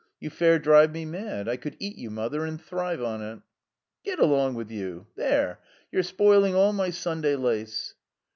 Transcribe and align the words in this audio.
*' 0.09 0.13
You 0.19 0.31
fair 0.31 0.57
drive 0.57 0.91
me 0.91 1.05
mad. 1.05 1.47
I 1.47 1.57
could 1.57 1.77
eat 1.77 1.95
you, 1.95 2.09
Mother, 2.09 2.43
and 2.43 2.59
thrive 2.59 3.03
on 3.03 3.21
it." 3.21 3.37
"Get 4.03 4.17
along 4.17 4.55
with 4.55 4.71
you! 4.71 5.05
There! 5.15 5.59
You're 5.91 6.01
spoiling 6.01 6.55
all 6.55 6.73
my 6.73 6.89
Sunday 6.89 7.35
lace." 7.35 7.93